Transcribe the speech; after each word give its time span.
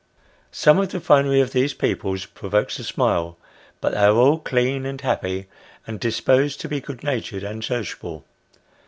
Some 0.51 0.79
of 0.79 0.89
the 0.89 0.99
finery 0.99 1.41
of 1.41 1.51
these 1.51 1.75
people 1.75 2.17
provokes 2.33 2.79
a 2.79 2.83
smile, 2.83 3.37
but 3.79 3.91
they 3.91 3.99
are 3.99 4.15
all 4.15 4.39
clean, 4.39 4.83
and 4.83 4.99
happy, 4.99 5.45
and 5.85 5.99
disposed 5.99 6.59
to 6.61 6.67
be 6.67 6.81
good 6.81 7.03
natured 7.03 7.43
and 7.43 7.63
sociable. 7.63 8.25